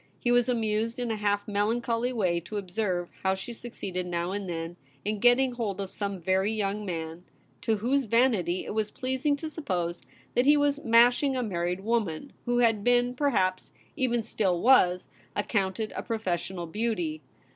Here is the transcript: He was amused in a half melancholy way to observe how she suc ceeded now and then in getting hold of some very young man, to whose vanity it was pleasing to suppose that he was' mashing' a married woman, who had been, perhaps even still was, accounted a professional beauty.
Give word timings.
He 0.19 0.31
was 0.31 0.49
amused 0.49 0.97
in 0.97 1.11
a 1.11 1.15
half 1.15 1.47
melancholy 1.47 2.11
way 2.11 2.39
to 2.39 2.57
observe 2.57 3.11
how 3.21 3.35
she 3.35 3.53
suc 3.53 3.73
ceeded 3.73 4.07
now 4.07 4.31
and 4.31 4.49
then 4.49 4.75
in 5.05 5.19
getting 5.19 5.51
hold 5.51 5.79
of 5.79 5.91
some 5.91 6.19
very 6.19 6.51
young 6.51 6.83
man, 6.87 7.23
to 7.61 7.75
whose 7.75 8.05
vanity 8.05 8.65
it 8.65 8.73
was 8.73 8.89
pleasing 8.89 9.35
to 9.35 9.47
suppose 9.47 10.01
that 10.33 10.47
he 10.47 10.57
was' 10.57 10.83
mashing' 10.99 11.35
a 11.37 11.43
married 11.43 11.81
woman, 11.81 12.33
who 12.45 12.57
had 12.57 12.83
been, 12.83 13.13
perhaps 13.13 13.71
even 13.95 14.23
still 14.23 14.59
was, 14.59 15.07
accounted 15.35 15.93
a 15.95 16.01
professional 16.01 16.65
beauty. 16.65 17.21